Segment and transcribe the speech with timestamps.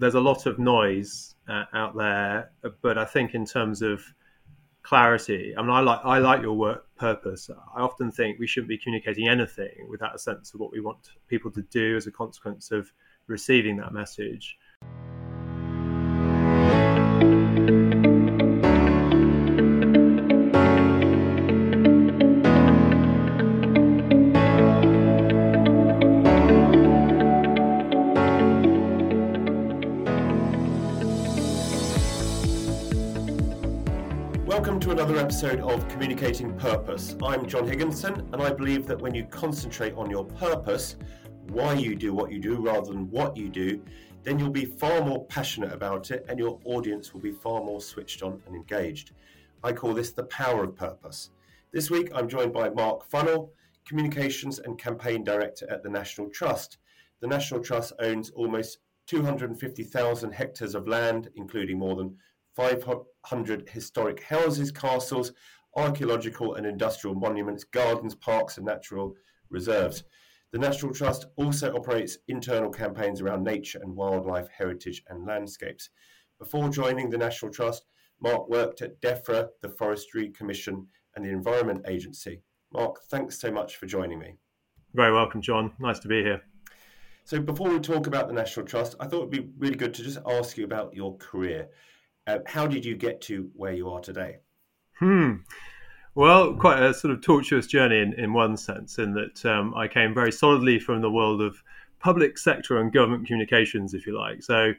[0.00, 2.50] there's a lot of noise uh, out there,
[2.82, 4.02] but I think in terms of
[4.82, 7.50] clarity, I mean, I like I like your work purpose.
[7.76, 11.10] I often think we shouldn't be communicating anything without a sense of what we want
[11.28, 12.90] people to do as a consequence of
[13.26, 14.58] receiving that message.
[35.10, 37.16] Another episode of Communicating Purpose.
[37.20, 40.94] I'm John Higginson, and I believe that when you concentrate on your purpose,
[41.48, 43.82] why you do what you do rather than what you do,
[44.22, 47.80] then you'll be far more passionate about it and your audience will be far more
[47.80, 49.10] switched on and engaged.
[49.64, 51.30] I call this the power of purpose.
[51.72, 53.50] This week, I'm joined by Mark Funnell,
[53.84, 56.78] Communications and Campaign Director at the National Trust.
[57.18, 62.16] The National Trust owns almost 250,000 hectares of land, including more than
[62.60, 65.32] 500 historic houses, castles,
[65.76, 69.16] archaeological and industrial monuments, gardens, parks, and natural
[69.48, 70.04] reserves.
[70.52, 75.88] The National Trust also operates internal campaigns around nature and wildlife heritage and landscapes.
[76.38, 77.86] Before joining the National Trust,
[78.20, 80.86] Mark worked at DEFRA, the Forestry Commission,
[81.16, 82.42] and the Environment Agency.
[82.72, 84.34] Mark, thanks so much for joining me.
[84.92, 85.72] Very welcome, John.
[85.78, 86.42] Nice to be here.
[87.24, 90.02] So, before we talk about the National Trust, I thought it'd be really good to
[90.02, 91.68] just ask you about your career.
[92.30, 94.38] Uh, how did you get to where you are today?
[94.98, 95.36] Hmm.
[96.14, 99.88] Well, quite a sort of tortuous journey in, in one sense, in that um, I
[99.88, 101.60] came very solidly from the world of
[101.98, 104.42] public sector and government communications, if you like.
[104.42, 104.72] So,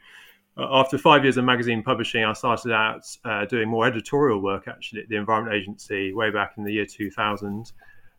[0.57, 4.67] uh, after five years of magazine publishing, I started out uh, doing more editorial work
[4.67, 7.71] actually at the Environment Agency way back in the year 2000.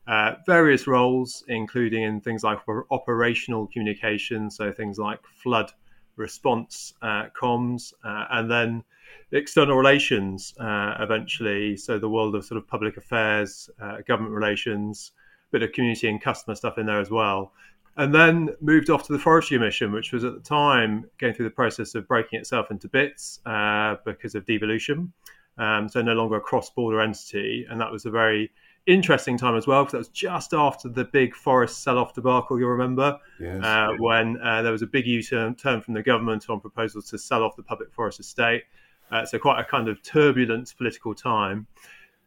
[0.09, 2.59] Uh, various roles, including in things like
[2.91, 5.73] operational communications, so things like flood
[6.17, 8.83] response uh, comms, uh, and then
[9.33, 11.77] external relations uh, eventually.
[11.77, 15.13] So the world of sort of public affairs, uh, government relations,
[15.51, 17.53] bit of community and customer stuff in there as well.
[17.97, 21.45] And then moved off to the Forestry Commission, which was at the time going through
[21.45, 25.13] the process of breaking itself into bits uh, because of devolution.
[25.59, 28.51] Um, so no longer a cross-border entity, and that was a very
[28.87, 32.59] interesting time as well because that was just after the big forest sell-off debacle.
[32.59, 33.63] You'll remember yes.
[33.63, 37.45] uh, when uh, there was a big U-turn from the government on proposals to sell
[37.45, 38.65] off the public forest estate.
[39.13, 41.67] Uh, so quite a kind of turbulent political time.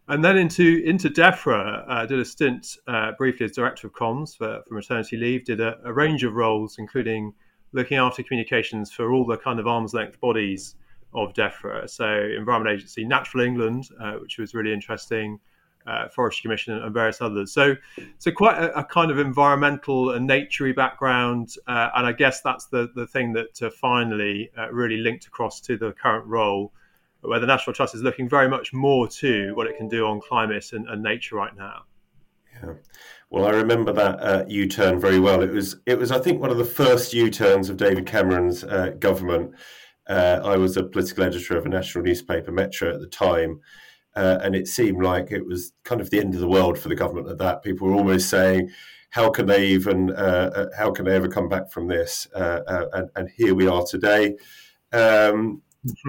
[0.08, 4.38] And then into into DEFRA, uh, did a stint uh, briefly as director of comms
[4.38, 5.46] for, for maternity leave.
[5.46, 7.34] Did a, a, range of roles, including
[7.72, 10.76] looking after communications for all the kind of arm's length bodies
[11.16, 11.90] of DEFRA.
[11.90, 15.40] So Environment Agency, Natural England, uh, which was really interesting
[15.86, 17.52] uh, Forestry Commission and various others.
[17.52, 17.76] So,
[18.18, 22.66] so quite a, a kind of environmental and naturey background, uh, and I guess that's
[22.68, 26.72] the the thing that uh, finally uh, really linked across to the current role,
[27.22, 30.22] where the National Trust is looking very much more to what it can do on
[30.22, 31.84] climate and, and nature right now.
[32.64, 32.74] Yeah.
[33.30, 35.42] Well, I remember that uh, U-turn very well.
[35.42, 38.92] It was, it was, I think, one of the first U-turns of David Cameron's uh,
[39.00, 39.54] government.
[40.08, 43.60] I was a political editor of a national newspaper, Metro, at the time,
[44.16, 46.90] uh, and it seemed like it was kind of the end of the world for
[46.90, 47.64] the government at that.
[47.64, 48.70] People were almost saying,
[49.10, 50.12] "How can they even?
[50.12, 53.54] Uh, uh how can they ever come back from this?" Uh, uh, and, and, here
[53.54, 54.36] we are today.
[54.94, 55.62] Um,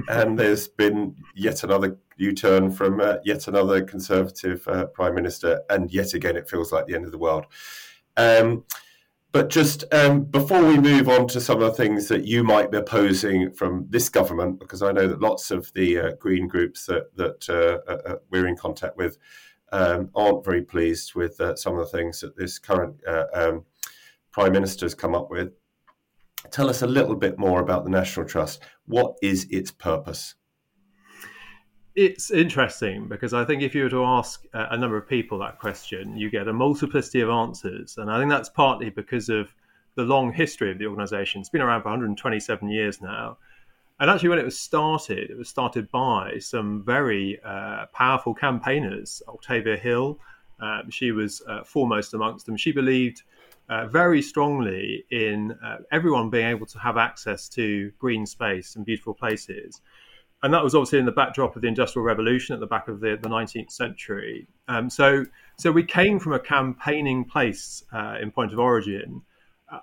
[0.08, 6.36] and there's been yet another U-turn from yet another Conservative prime minister, and yet again,
[6.36, 7.46] it feels like the end of the world.
[8.16, 8.64] Um,
[9.36, 12.70] but just um, before we move on to some of the things that you might
[12.70, 16.86] be opposing from this government, because I know that lots of the uh, green groups
[16.86, 19.18] that that uh, uh, uh we're in contact with
[19.72, 23.66] um, aren't very pleased with uh, some of the things that this current uh, um,
[24.32, 25.52] prime minister has come up with.
[26.50, 28.62] Tell us a little bit more about the National Trust.
[28.86, 30.34] What is its purpose?
[31.96, 35.58] It's interesting because I think if you were to ask a number of people that
[35.58, 37.96] question, you get a multiplicity of answers.
[37.96, 39.52] And I think that's partly because of
[39.94, 41.40] the long history of the organization.
[41.40, 43.38] It's been around for 127 years now.
[43.98, 49.22] And actually, when it was started, it was started by some very uh, powerful campaigners.
[49.26, 50.18] Octavia Hill,
[50.60, 52.58] um, she was uh, foremost amongst them.
[52.58, 53.22] She believed
[53.70, 58.84] uh, very strongly in uh, everyone being able to have access to green space and
[58.84, 59.80] beautiful places
[60.42, 63.00] and that was obviously in the backdrop of the Industrial Revolution at the back of
[63.00, 64.46] the, the 19th century.
[64.68, 65.24] Um, so,
[65.58, 69.22] so we came from a campaigning place uh, in point of origin.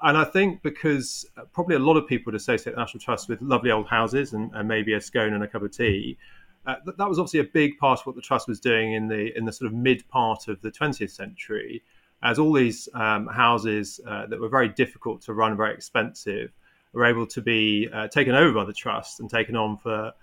[0.01, 3.27] And I think because uh, probably a lot of people would associate the National Trust
[3.27, 6.17] with lovely old houses and, and maybe a scone and a cup of tea.
[6.65, 9.09] Uh, that, that was obviously a big part of what the trust was doing in
[9.09, 11.83] the in the sort of mid part of the 20th century,
[12.21, 16.53] as all these um, houses uh, that were very difficult to run, very expensive,
[16.93, 20.13] were able to be uh, taken over by the trust and taken on for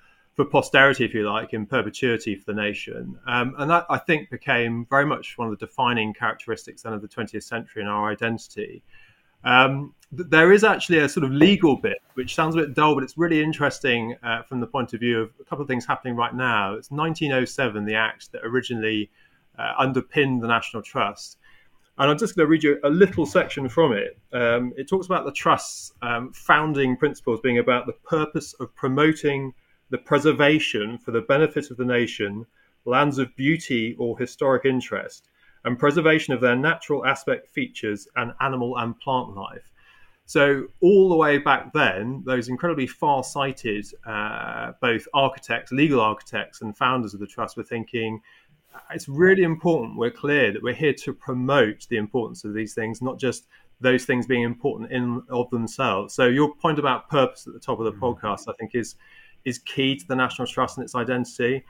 [0.44, 3.18] for posterity, if you like, in perpetuity for the nation.
[3.26, 7.02] Um, and that, I think, became very much one of the defining characteristics then of
[7.02, 8.82] the 20th century and our identity.
[9.44, 13.04] Um, there is actually a sort of legal bit, which sounds a bit dull, but
[13.04, 16.16] it's really interesting uh, from the point of view of a couple of things happening
[16.16, 16.74] right now.
[16.74, 19.10] It's 1907, the act that originally
[19.58, 21.38] uh, underpinned the National Trust.
[21.98, 24.18] And I'm just going to read you a little section from it.
[24.32, 29.52] Um, it talks about the Trust's um, founding principles being about the purpose of promoting
[29.90, 32.46] the preservation for the benefit of the nation,
[32.84, 35.28] lands of beauty or historic interest,
[35.64, 39.70] and preservation of their natural aspect features and animal and plant life.
[40.26, 46.62] So, all the way back then, those incredibly far sighted, uh, both architects, legal architects,
[46.62, 48.20] and founders of the trust were thinking
[48.92, 53.02] it's really important we're clear that we're here to promote the importance of these things,
[53.02, 53.46] not just
[53.80, 56.14] those things being important in of themselves.
[56.14, 58.04] So, your point about purpose at the top of the mm-hmm.
[58.04, 58.96] podcast, I think, is
[59.44, 61.64] is key to the National Trust and its identity.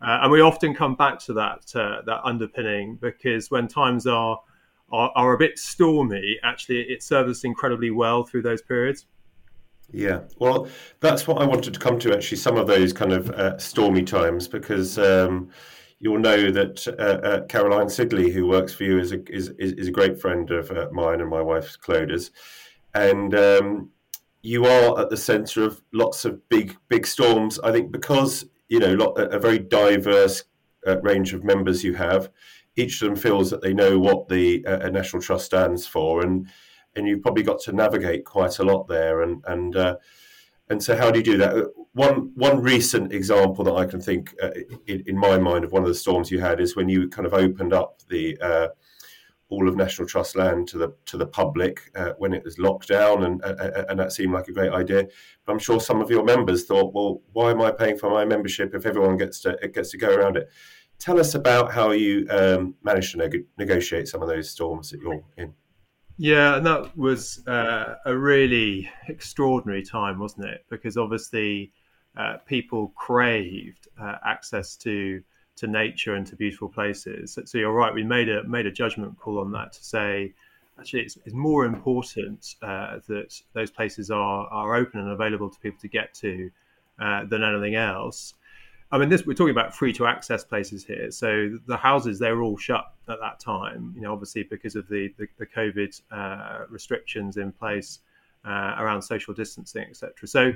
[0.00, 4.38] Uh, and we often come back to that uh, that underpinning because when times are,
[4.92, 9.06] are, are a bit stormy, actually it serves us incredibly well through those periods.
[9.92, 10.68] Yeah, well,
[11.00, 12.38] that's what I wanted to come to actually.
[12.38, 15.50] Some of those kind of uh, stormy times, because um,
[16.00, 19.88] you'll know that uh, uh, Caroline Sigley, who works for you, is a is, is
[19.88, 22.30] a great friend of uh, mine and my wife's Clodagh's,
[22.94, 23.90] and um,
[24.44, 27.58] you are at the centre of lots of big big storms.
[27.60, 30.44] I think because you know a very diverse
[30.86, 32.30] uh, range of members you have,
[32.76, 36.46] each of them feels that they know what the uh, National Trust stands for, and
[36.94, 39.22] and you've probably got to navigate quite a lot there.
[39.22, 39.96] And and uh,
[40.68, 41.56] and so, how do you do that?
[41.56, 44.50] Uh, one one recent example that I can think uh,
[44.86, 47.26] in, in, my mind of one of the storms you had is when you kind
[47.26, 48.68] of opened up the uh,
[49.54, 52.88] all of National Trust land to the to the public uh, when it was locked
[52.88, 55.06] down, and uh, and that seemed like a great idea.
[55.44, 58.24] But I'm sure some of your members thought, well, why am I paying for my
[58.24, 60.48] membership if everyone gets to gets to go around it?
[60.98, 65.00] Tell us about how you um, managed to neg- negotiate some of those storms that
[65.00, 65.52] you're in.
[66.16, 70.64] Yeah, and that was uh, a really extraordinary time, wasn't it?
[70.70, 71.72] Because obviously,
[72.16, 75.22] uh, people craved uh, access to
[75.56, 77.38] to nature and to beautiful places.
[77.44, 77.92] So, you're right.
[77.94, 80.34] We made a made a judgment call on that to say
[80.78, 85.58] actually it's, it's more important uh, that those places are are open and available to
[85.60, 86.50] people to get to
[86.98, 88.34] uh, than anything else.
[88.90, 91.10] I mean, this we're talking about free to access places here.
[91.10, 93.92] So the houses they were all shut at that time.
[93.96, 98.00] You know, obviously because of the the, the COVID uh, restrictions in place
[98.44, 100.28] uh, around social distancing, etc.
[100.28, 100.52] So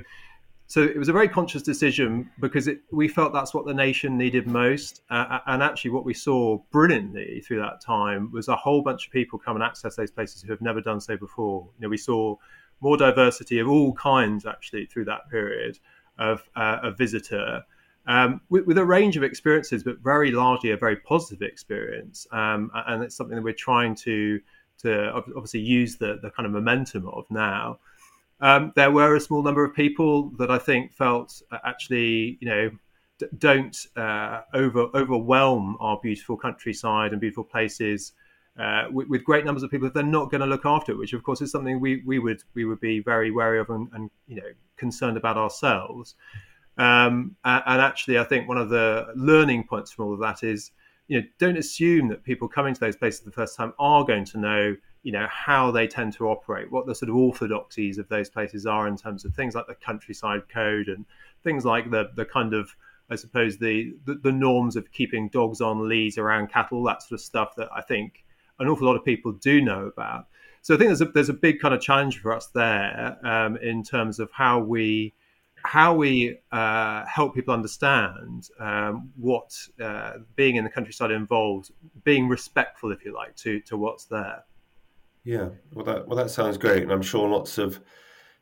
[0.69, 4.19] so it was a very conscious decision because it, we felt that's what the nation
[4.19, 5.01] needed most.
[5.09, 9.11] Uh, and actually, what we saw brilliantly through that time was a whole bunch of
[9.11, 11.67] people come and access those places who have never done so before.
[11.79, 12.35] You know, we saw
[12.81, 15.79] more diversity of all kinds actually through that period
[16.19, 17.63] of uh, a visitor.
[18.05, 22.69] Um, with, with, a range of experiences, but very largely a very positive experience, um,
[22.87, 24.39] and it's something that we're trying to
[24.83, 27.79] to obviously use the the kind of momentum of now.
[28.41, 32.47] Um, there were a small number of people that I think felt uh, actually, you
[32.47, 32.69] know,
[33.17, 38.13] d- don't uh, over overwhelm our beautiful countryside and beautiful places
[38.57, 40.97] uh, with, with, great numbers of people if they're not going to look after it,
[40.97, 43.87] which of course is something we, we would we would be very wary of and,
[43.93, 46.15] and you know concerned about ourselves.
[46.77, 50.71] Um, and, actually, I think one of the learning points from all of that is,
[51.09, 54.23] you know, don't assume that people coming to those places the first time are going
[54.25, 58.07] to know you know how they tend to operate, what the sort of orthodoxies of
[58.09, 61.05] those places are in terms of things like the countryside code and
[61.43, 62.75] things like the the kind of
[63.09, 67.13] I suppose the, the, the norms of keeping dogs on leads around cattle, that sort
[67.13, 68.23] of stuff that I think
[68.59, 70.27] an awful lot of people do know about.
[70.61, 73.57] So I think there's a there's a big kind of challenge for us there um,
[73.57, 75.13] in terms of how we
[75.63, 81.71] how we uh, help people understand um, what uh, being in the countryside involves,
[82.03, 84.43] being respectful, if you like, to to what's there.
[85.23, 87.81] Yeah, well, that well that sounds great, and I'm sure lots of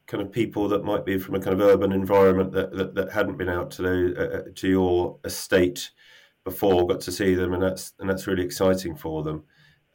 [0.07, 3.11] kind of people that might be from a kind of urban environment that that, that
[3.11, 5.91] hadn't been out to the, uh, uh, to your estate
[6.45, 9.43] before got to see them, and that's and that's really exciting for them.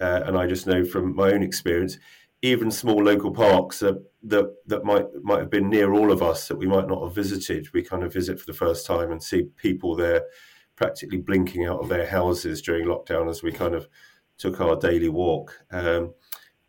[0.00, 1.98] Uh, and I just know from my own experience,
[2.42, 6.48] even small local parks that, that that might might have been near all of us
[6.48, 9.22] that we might not have visited, we kind of visit for the first time and
[9.22, 10.22] see people there
[10.76, 13.88] practically blinking out of their houses during lockdown as we kind of
[14.38, 15.60] took our daily walk.
[15.70, 16.14] Um,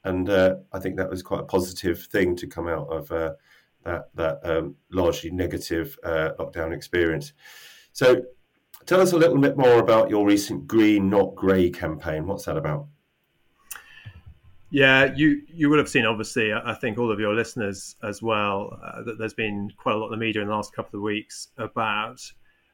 [0.03, 3.33] and uh, I think that was quite a positive thing to come out of uh,
[3.83, 7.33] that that um, largely negative uh, lockdown experience.
[7.91, 8.23] So,
[8.85, 12.25] tell us a little bit more about your recent Green Not Grey campaign.
[12.25, 12.87] What's that about?
[14.73, 18.79] Yeah, you you would have seen, obviously, I think all of your listeners as well,
[18.83, 21.03] uh, that there's been quite a lot of the media in the last couple of
[21.03, 22.19] weeks about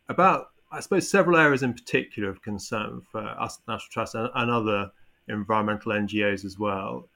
[0.08, 4.50] about I suppose several areas in particular of concern for us, National Trust, and, and
[4.50, 4.92] other
[5.28, 7.10] environmental NGOs as well.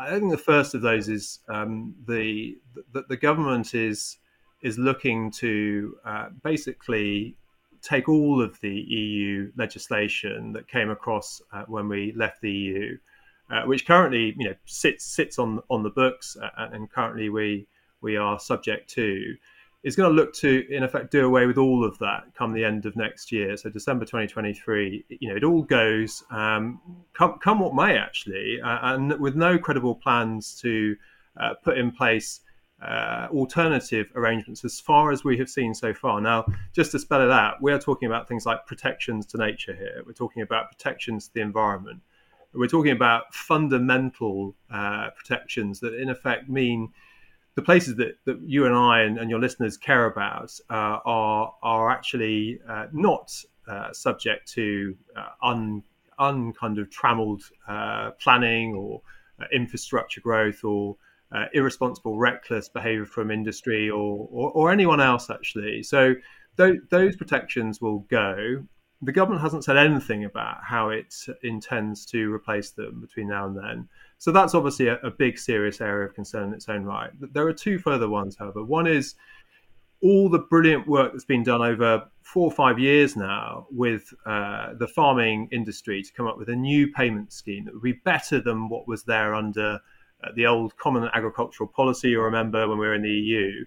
[0.00, 2.56] I think the first of those is um, the,
[2.92, 4.16] the, the government is
[4.62, 7.36] is looking to uh, basically
[7.82, 12.98] take all of the EU legislation that came across uh, when we left the EU,
[13.50, 17.66] uh, which currently you know sits sits on on the books, uh, and currently we
[18.00, 19.36] we are subject to,
[19.82, 22.64] is going to look to, in effect, do away with all of that come the
[22.64, 23.56] end of next year.
[23.56, 26.80] So December 2023, you know, it all goes, um,
[27.14, 30.96] come, come what may, actually, uh, and with no credible plans to
[31.40, 32.40] uh, put in place
[32.82, 36.20] uh, alternative arrangements as far as we have seen so far.
[36.20, 39.74] Now, just to spell it out, we are talking about things like protections to nature
[39.74, 40.02] here.
[40.06, 42.00] We're talking about protections to the environment.
[42.52, 46.92] We're talking about fundamental uh, protections that, in effect, mean
[47.60, 51.54] the places that, that you and I and, and your listeners care about uh, are
[51.62, 53.30] are actually uh, not
[53.68, 55.82] uh, subject to uh, un,
[56.18, 59.02] of trammeled uh, planning or
[59.52, 60.96] infrastructure growth or
[61.52, 65.82] irresponsible, reckless behaviour from industry or, or, or anyone else actually.
[65.82, 66.14] So
[66.56, 68.66] th- those protections will go.
[69.02, 73.56] The government hasn't said anything about how it intends to replace them between now and
[73.56, 73.88] then.
[74.20, 77.10] So that's obviously a, a, big, serious area of concern in its own right.
[77.32, 78.62] There are two further ones, however.
[78.62, 79.14] One is
[80.02, 84.74] all the brilliant work that's been done over four or five years now with uh,
[84.74, 88.42] the farming industry to come up with a new payment scheme that would be better
[88.42, 89.80] than what was there under
[90.22, 93.64] uh, the old Common Agricultural Policy, you remember when we were in the EU,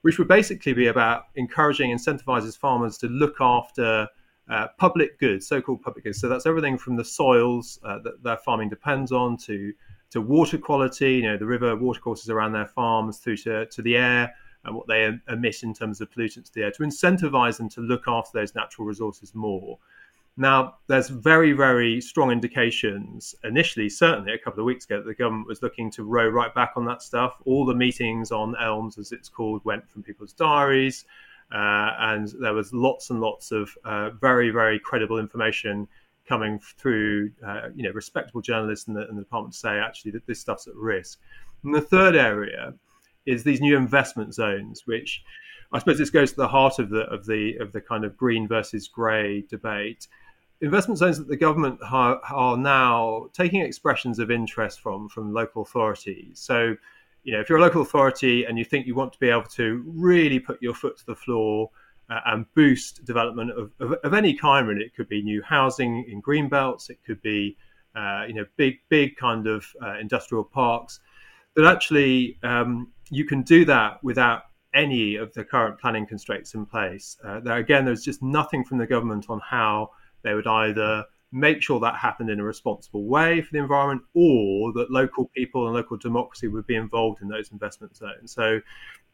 [0.00, 4.08] which would basically be about encouraging, incentivizes farmers to look after
[4.50, 6.20] uh, public goods, so-called public goods.
[6.20, 9.72] So that's everything from the soils uh, that their farming depends on to
[10.12, 13.96] to water quality, you know, the river watercourses around their farms, through to, to the
[13.96, 14.32] air
[14.64, 17.80] and what they emit in terms of pollutants to the air, to incentivize them to
[17.80, 19.78] look after those natural resources more.
[20.36, 25.14] Now, there's very, very strong indications, initially, certainly a couple of weeks ago, that the
[25.14, 27.34] government was looking to row right back on that stuff.
[27.44, 31.04] All the meetings on ELMS, as it's called, went from people's diaries.
[31.52, 35.86] Uh, and there was lots and lots of uh, very, very credible information
[36.26, 40.12] coming through, uh, you know, respectable journalists in the, in the department to say actually
[40.12, 41.18] that this stuff's at risk.
[41.64, 42.74] And the third area
[43.26, 45.22] is these new investment zones, which
[45.72, 48.16] I suppose this goes to the heart of the of the of the kind of
[48.16, 50.08] green versus grey debate.
[50.60, 56.38] Investment zones that the government are, now taking expressions of interest from from local authorities.
[56.38, 56.76] So,
[57.24, 59.44] you know, if you're a local authority and you think you want to be able
[59.44, 61.70] to really put your foot to the floor
[62.26, 64.66] and boost development of, of, of, any kind.
[64.68, 66.90] Really, it could be new housing in green belts.
[66.90, 67.56] It could be
[67.94, 71.00] uh, you know big big kind of uh, industrial parks.
[71.54, 74.42] But actually, um, you can do that without
[74.74, 77.16] any of the current planning constraints in place.
[77.24, 79.90] Uh, there again, there's just nothing from the government on how
[80.22, 84.72] they would either make sure that happened in a responsible way for the environment or
[84.74, 88.32] that local people and local democracy would be involved in those investment zones.
[88.32, 88.60] So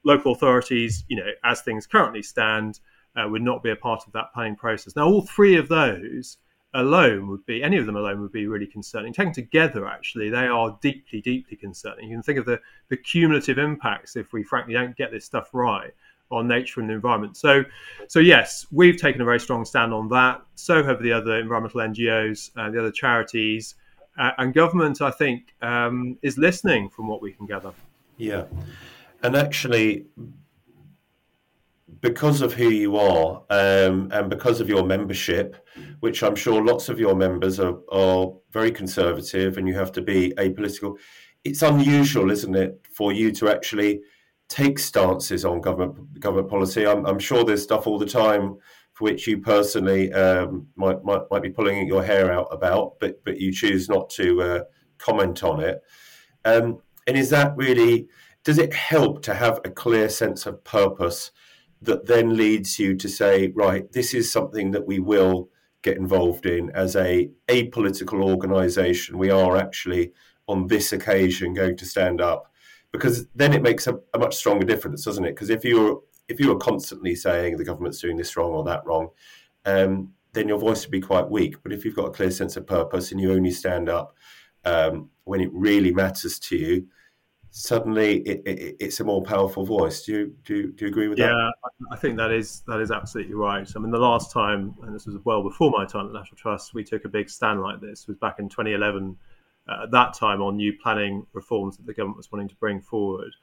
[0.05, 2.81] local authorities, you know, as things currently stand,
[3.17, 4.97] uh, would not be a part of that planning process.
[4.97, 6.39] Now, all three of those
[6.75, 9.13] alone would be, any of them alone would be really concerning.
[9.13, 12.11] Taken together, actually, they are deeply, deeply concerning.
[12.11, 15.51] You can think of the, the cumulative impacts if we frankly don't get this stuff
[15.53, 15.93] right
[16.31, 17.37] on nature and the environment.
[17.37, 17.65] So,
[18.09, 20.43] so yes, we've taken a very strong stand on that.
[20.55, 23.75] So have the other environmental NGOs, uh, the other charities,
[24.19, 25.01] uh, and government.
[25.01, 27.73] I think um, is listening from what we can gather.
[28.17, 28.45] Yeah.
[29.23, 30.07] And actually,
[32.01, 35.57] because of who you are um, and because of your membership,
[36.01, 40.03] which I'm sure lots of your members are, are very conservative and you have to
[40.03, 40.97] be apolitical,
[41.45, 44.03] it's unusual, isn't it, for you to actually
[44.49, 46.87] take stances on government government policy.
[46.87, 48.57] I'm, I'm sure there's stuff all the time
[48.95, 53.23] for which you personally um, might, might might be pulling your hair out about, but
[53.25, 54.65] but you choose not to uh,
[54.99, 55.81] comment on it.
[56.45, 58.09] Um, and is that really
[58.45, 61.31] does it help to have a clear sense of purpose
[61.83, 65.49] that then leads you to say, right, this is something that we will
[65.83, 69.19] get involved in as a apolitical organisation.
[69.19, 70.13] We are actually
[70.49, 72.53] on this occasion going to stand up
[72.93, 75.31] because then it makes a, a much stronger difference, doesn't it?
[75.35, 78.85] Because if you're if you are constantly saying the government's doing this wrong or that
[78.85, 79.09] wrong,
[79.65, 81.57] um, then your voice would be quite weak.
[81.63, 84.15] But if you've got a clear sense of purpose and you only stand up
[84.65, 86.87] um, when it really matters to you,
[87.51, 90.03] suddenly it, it, it's a more powerful voice.
[90.03, 91.53] Do you, do you, do you agree with yeah, that?
[91.81, 93.69] Yeah, I think that is that is absolutely right.
[93.75, 96.75] I mean, the last time, and this was well before my time at National Trust,
[96.75, 99.15] we took a big stand like this was back in 2011 uh,
[99.69, 103.35] at that time on new planning reforms that the government was wanting to bring forward.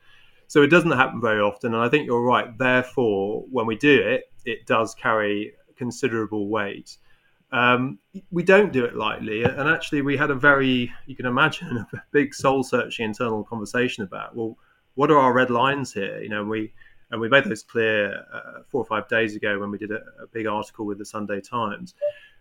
[0.47, 2.55] So it doesn't happen very often, and I think you're right.
[2.57, 6.97] Therefore, when we do it, it does carry considerable weight.
[7.51, 7.99] Um,
[8.31, 12.03] we don't do it lightly, and actually, we had a very, you can imagine, a
[12.11, 14.57] big soul-searching internal conversation about well,
[14.93, 16.21] what are our red lines here?
[16.21, 16.73] You know, we
[17.11, 20.01] and we made those clear uh, four or five days ago when we did a,
[20.21, 21.93] a big article with the Sunday Times.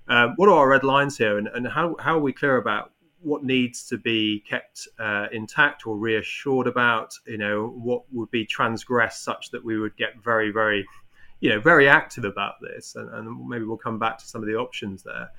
[0.09, 2.93] Um, what are our red lines here, and, and how, how are we clear about
[3.25, 7.14] what needs to be kept uh, intact or reassured about?
[7.26, 10.87] You know, what would be transgressed such that we would get very, very,
[11.40, 14.49] you know, very active about this, and, and maybe we'll come back to some of
[14.49, 15.31] the options there.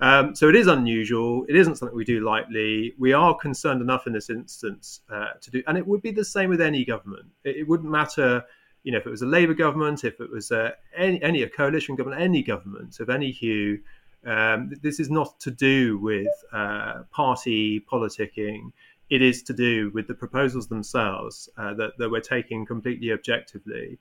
[0.00, 1.44] Um, so it is unusual.
[1.48, 2.94] It isn't something we do lightly.
[2.98, 6.24] We are concerned enough in this instance uh, to do, and it would be the
[6.24, 7.26] same with any government.
[7.44, 8.44] It, it wouldn't matter
[8.84, 11.48] you know, if it was a Labour government, if it was a, any, any a
[11.48, 13.80] coalition government, any government of any hue,
[14.26, 18.72] um, this is not to do with uh, party politicking.
[19.10, 23.98] It is to do with the proposals themselves uh, that, that we're taking completely objectively.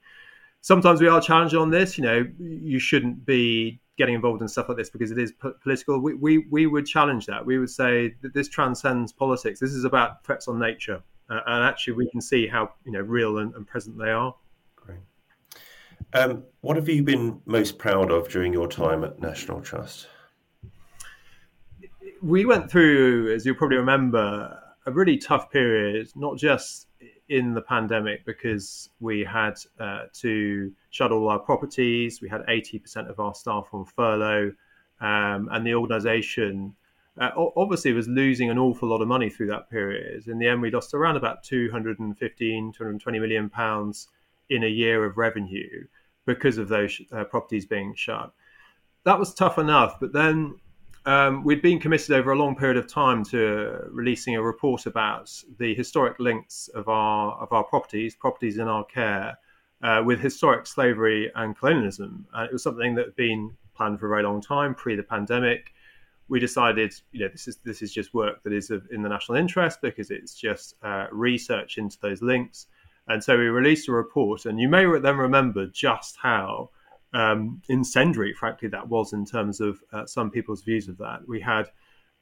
[0.62, 1.97] Sometimes we are challenged on this.
[1.97, 5.50] You know, you shouldn't be getting involved in stuff like this because it is p-
[5.62, 6.00] political.
[6.00, 7.45] We, we, we would challenge that.
[7.45, 9.59] We would say that this transcends politics.
[9.59, 11.01] This is about threats on nature.
[11.29, 14.33] Uh, and actually, we can see how you know real and, and present they are.
[16.14, 20.08] Um, what have you been most proud of during your time at National Trust?
[22.22, 26.88] We went through, as you probably remember, a really tough period, not just
[27.28, 33.10] in the pandemic, because we had uh, to shut all our properties, we had 80%
[33.10, 34.54] of our staff on furlough,
[35.02, 36.74] um, and the organisation
[37.20, 40.28] uh, obviously was losing an awful lot of money through that period.
[40.28, 44.08] In the end, we lost around about 215, 220 million pounds
[44.50, 45.86] in a year of revenue
[46.27, 48.31] because of those uh, properties being shut.
[49.05, 50.60] That was tough enough, but then
[51.07, 55.31] um, we'd been committed over a long period of time to releasing a report about
[55.57, 59.38] the historic links of our of our properties, properties in our care,
[59.81, 62.27] uh, with historic slavery and colonialism.
[62.34, 65.03] And it was something that had been planned for a very long time, pre the
[65.03, 65.71] pandemic.
[66.28, 69.08] We decided, you know, this is this is just work that is of, in the
[69.08, 72.67] national interest because it's just uh, research into those links.
[73.08, 76.70] And so we released a report, and you may then remember just how
[77.13, 81.22] um, incendiary, frankly, that was in terms of uh, some people's views of that.
[81.28, 81.70] We had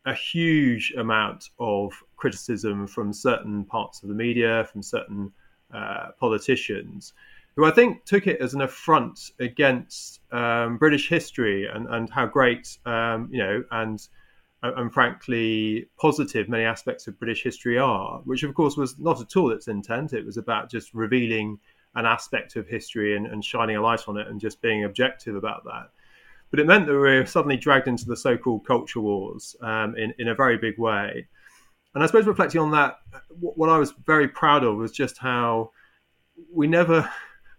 [0.05, 5.31] a huge amount of criticism from certain parts of the media, from certain
[5.73, 7.13] uh, politicians,
[7.55, 12.27] who I think took it as an affront against um, British history and, and how
[12.27, 14.07] great, um, you know, and
[14.75, 19.35] and frankly positive many aspects of British history are, which of course was not at
[19.35, 20.13] all its intent.
[20.13, 21.59] It was about just revealing
[21.95, 25.35] an aspect of history and, and shining a light on it and just being objective
[25.35, 25.89] about that.
[26.51, 29.95] But it meant that we were suddenly dragged into the so called culture wars um,
[29.97, 31.27] in, in a very big way.
[31.93, 32.99] And I suppose reflecting on that,
[33.39, 35.71] what I was very proud of was just how
[36.53, 37.09] we never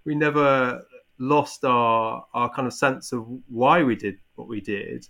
[0.04, 0.82] we never
[1.18, 5.06] lost our our kind of sense of why we did what we did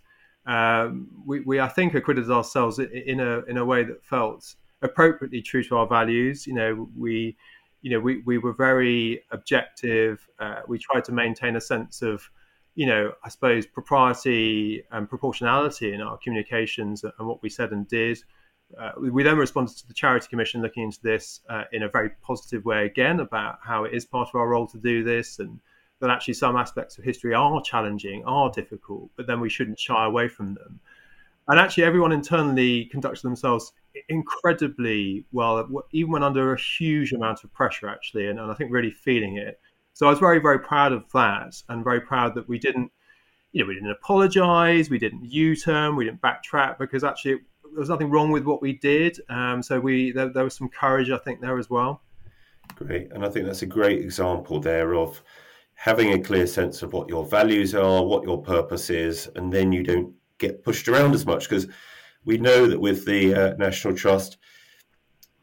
[0.46, 5.42] um, we, we, I think, acquitted ourselves in a in a way that felt appropriately
[5.42, 6.46] true to our values.
[6.46, 7.36] You know, we,
[7.82, 10.26] you know, we, we were very objective.
[10.38, 12.28] Uh, we tried to maintain a sense of,
[12.74, 17.88] you know, I suppose propriety and proportionality in our communications and what we said and
[17.88, 18.18] did.
[18.78, 22.10] Uh, we then responded to the Charity Commission looking into this uh, in a very
[22.22, 25.60] positive way again about how it is part of our role to do this and
[26.00, 30.04] that actually some aspects of history are challenging, are difficult, but then we shouldn't shy
[30.04, 30.80] away from them.
[31.48, 33.72] And actually, everyone internally conducts themselves
[34.08, 38.72] incredibly well, even when under a huge amount of pressure, actually, and, and I think
[38.72, 39.60] really feeling it.
[39.92, 42.90] So I was very, very proud of that, and very proud that we didn't,
[43.52, 47.38] you know, we didn't apologise, we didn't U-turn, we didn't backtrack, because actually
[47.70, 49.18] there was nothing wrong with what we did.
[49.28, 52.02] Um, so we there, there was some courage, I think, there as well.
[52.74, 55.22] Great, and I think that's a great example there of
[55.76, 59.72] having a clear sense of what your values are, what your purpose is, and then
[59.72, 61.68] you don't get pushed around as much because
[62.24, 64.38] we know that with the uh, National Trust,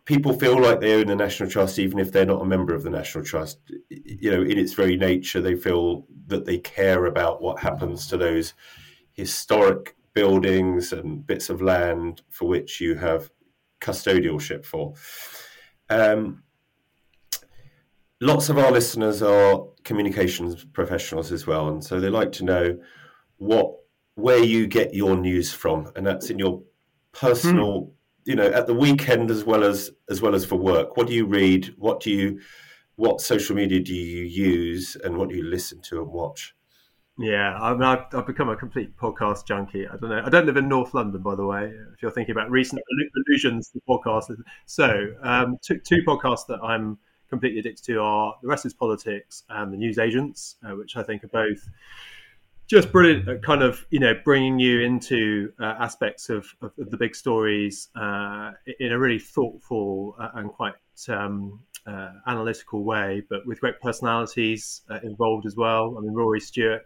[0.06, 2.84] people feel like they own the National Trust even if they're not a member of
[2.84, 3.60] the National Trust.
[3.90, 8.18] You know, in its very nature, they feel that they care about what happens to
[8.18, 8.54] those
[9.14, 13.30] historic buildings and bits of land for which you have
[13.82, 14.94] custodialship for.
[15.90, 16.44] Um,
[18.24, 22.80] lots of our listeners are communications professionals as well, and so they like to know
[23.38, 23.76] what
[24.16, 26.62] where you get your news from, and that's in your
[27.12, 27.92] personal, hmm.
[28.26, 30.98] you know, at the weekend as well as as well as for work.
[30.98, 31.74] What do you read?
[31.78, 32.40] What do you
[32.96, 36.56] what social media do you use, and what do you listen to and watch?
[37.20, 39.88] Yeah, I mean, I've, I've, become a complete podcast junkie.
[39.88, 40.24] I don't know.
[40.26, 41.72] I don't live in North London, by the way.
[41.94, 42.82] If you're thinking about recent
[43.28, 46.98] allusions to podcasts, so um, two, two, podcasts that I'm
[47.34, 51.02] completely addicted to are The Rest Is Politics and The News Agents, uh, which I
[51.02, 51.68] think are both
[52.68, 56.98] just brilliant at kind of you know bringing you into uh, aspects of, of, the
[56.98, 60.76] big stories uh, in a really thoughtful uh, and quite
[61.10, 65.96] um, uh, analytical way, but with great personalities uh, involved as well.
[65.98, 66.84] I mean, Rory Stewart,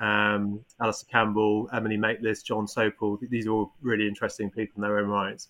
[0.00, 3.18] um, Alastair Campbell, Emily Maitlis, Jon Sopel.
[3.28, 5.48] These are all really interesting people in their own rights.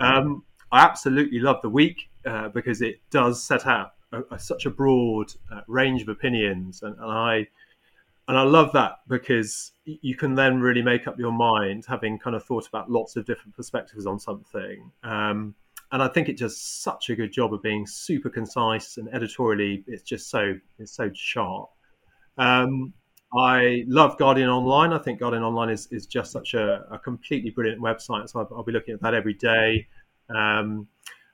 [0.00, 4.66] Um, I absolutely love the week uh, because it does set out a, a, such
[4.66, 5.32] a broad
[5.66, 7.48] range of opinions, and, and I
[8.28, 12.36] and I love that because you can then really make up your mind, having kind
[12.36, 14.90] of thought about lots of different perspectives on something.
[15.02, 15.54] Um,
[15.90, 19.84] and I think it does such a good job of being super concise and editorially,
[19.86, 21.70] it's just so it's so sharp.
[22.38, 22.94] Um,
[23.36, 24.92] I love Guardian Online.
[24.92, 28.28] I think Guardian Online is, is just such a, a completely brilliant website.
[28.30, 29.86] So I'll, I'll, be looking at that every day.
[30.34, 30.86] Um,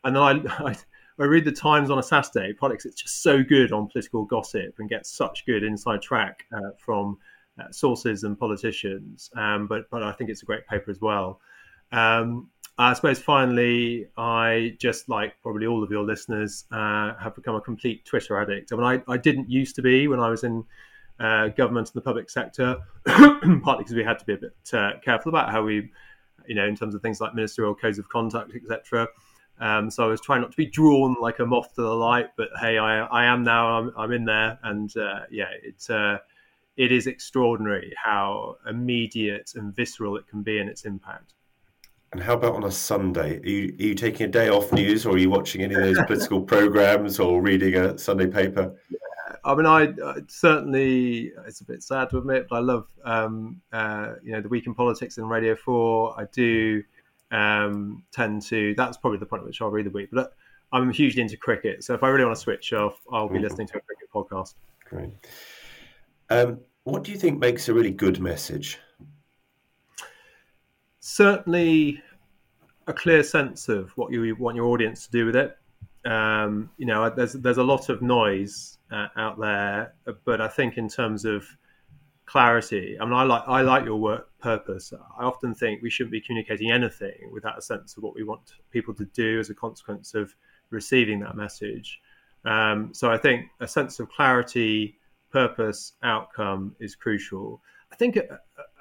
[0.04, 0.30] and then I,
[0.70, 0.76] I
[1.20, 4.74] I read the Times on a Saturday, politics it's just so good on political gossip
[4.78, 7.18] and gets such good inside track uh, from
[7.58, 9.30] uh, sources and politicians.
[9.36, 11.40] Um, but but I think it's a great paper as well.
[11.90, 17.56] Um, I suppose finally, I just like probably all of your listeners uh, have become
[17.56, 18.72] a complete Twitter addict.
[18.72, 20.64] I mean, I, I didn't used to be when I was in
[21.18, 24.92] uh, government and the public sector, partly because we had to be a bit uh,
[25.04, 25.90] careful about how we,
[26.46, 29.08] you know, in terms of things like ministerial codes of conduct, etc.
[29.60, 32.28] Um, so I was trying not to be drawn like a moth to the light,
[32.36, 33.78] but hey, I, I am now.
[33.78, 36.18] I'm, I'm in there, and uh, yeah, it's uh,
[36.76, 41.34] it is extraordinary how immediate and visceral it can be in its impact.
[42.12, 43.38] And how about on a Sunday?
[43.38, 45.82] Are you, are you taking a day off news, or are you watching any of
[45.82, 48.74] those political programs, or reading a Sunday paper?
[48.90, 52.86] Yeah, I mean, I, I, certainly it's a bit sad to admit, but I love
[53.04, 56.18] um, uh, you know the week in politics in Radio Four.
[56.18, 56.82] I do
[57.30, 58.74] um, tend to.
[58.76, 60.10] That's probably the point at which I'll read the week.
[60.12, 60.32] But
[60.72, 63.44] I'm hugely into cricket, so if I really want to switch off, I'll be mm-hmm.
[63.44, 64.54] listening to a cricket podcast.
[64.84, 65.10] Great.
[66.30, 68.78] Um, what do you think makes a really good message?
[71.00, 72.02] Certainly,
[72.86, 75.56] a clear sense of what you want your audience to do with it.
[76.04, 80.78] Um, you know, there's there's a lot of noise uh, out there, but I think
[80.78, 81.46] in terms of
[82.28, 82.98] clarity.
[83.00, 84.92] I mean, I like I like your work purpose.
[85.18, 88.52] I often think we shouldn't be communicating anything without a sense of what we want
[88.70, 90.34] people to do as a consequence of
[90.70, 92.00] receiving that message.
[92.44, 94.98] Um, so I think a sense of clarity,
[95.32, 97.62] purpose, outcome is crucial.
[97.90, 98.20] I think uh,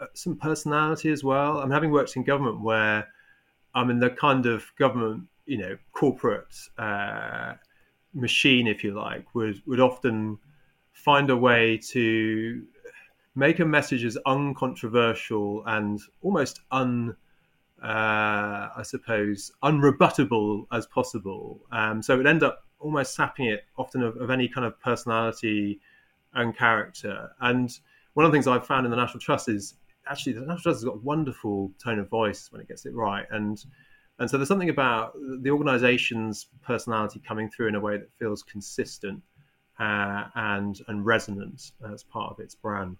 [0.02, 1.60] uh, some personality as well.
[1.60, 3.08] I'm having worked in government where
[3.74, 7.54] I'm in the kind of government, you know, corporate uh,
[8.14, 10.38] machine, if you like, would would often
[10.92, 12.64] find a way to
[13.38, 17.16] make a message as uncontroversial and almost un,
[17.84, 17.86] uh,
[18.76, 21.62] I suppose, unrebuttable as possible.
[21.72, 24.80] Um, so it would end up almost sapping it often of, of, any kind of
[24.82, 25.80] personality
[26.34, 27.30] and character.
[27.40, 27.72] And
[28.16, 29.76] one of the things I've found in the National Trust is
[30.10, 32.96] actually the National Trust has got a wonderful tone of voice when it gets it
[32.96, 33.28] right.
[33.30, 33.64] And
[34.20, 38.42] and so there's something about the organization's personality coming through in a way that feels
[38.42, 39.22] consistent
[39.80, 42.98] uh, and and resonant as part of its brand.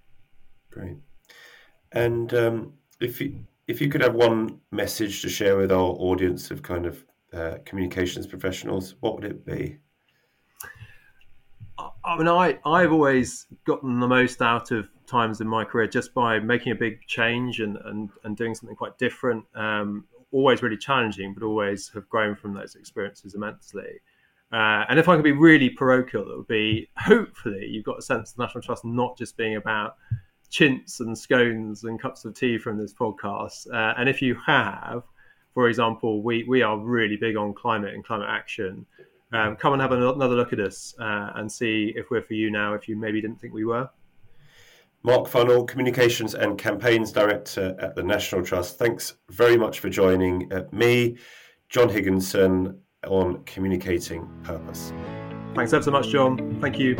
[0.72, 0.98] Great.
[1.92, 6.52] And um, if you if you could have one message to share with our audience
[6.52, 7.04] of kind of
[7.34, 9.78] uh, communications professionals, what would it be?
[11.78, 16.14] I mean, I I've always gotten the most out of times in my career just
[16.14, 19.46] by making a big change and and, and doing something quite different.
[19.56, 24.02] Um, always really challenging, but always have grown from those experiences immensely.
[24.52, 28.02] Uh, and if I could be really parochial, it would be hopefully you've got a
[28.02, 29.96] sense of National Trust not just being about
[30.50, 33.72] chintz and scones and cups of tea from this podcast.
[33.72, 35.04] Uh, and if you have,
[35.54, 38.86] for example, we, we are really big on climate and climate action.
[39.34, 42.50] Um, come and have another look at us uh, and see if we're for you
[42.50, 43.90] now, if you maybe didn't think we were.
[45.04, 48.78] Mark Funnell, Communications and Campaigns Director at the National Trust.
[48.78, 51.18] Thanks very much for joining uh, me,
[51.70, 54.92] John Higginson, on Communicating Purpose.
[55.56, 56.60] Thanks ever so much, John.
[56.62, 56.96] Thank you.